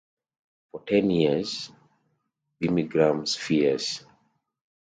For 0.71 0.81
ten 0.87 1.11
years, 1.11 1.69
Birmingham's 2.59 3.35
Fierce! 3.35 4.03